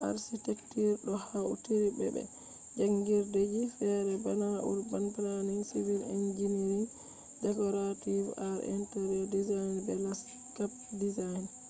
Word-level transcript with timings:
architecture 0.09 0.93
ɗo 1.05 1.13
hautri 1.27 1.77
be 1.97 2.05
be 2.15 2.23
jangirdeji 2.77 3.61
fere 3.77 4.13
bana 4.23 4.47
urban 4.71 5.05
planning 5.15 5.61
civil 5.71 6.01
engineering 6.15 6.85
decorative 7.43 8.27
arts 8.47 8.65
interior 8.73 9.25
design 9.35 9.71
be 9.85 9.93
landscape 10.03 10.75
design 11.01 11.43